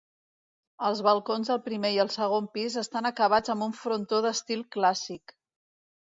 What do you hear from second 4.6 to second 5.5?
clàssic.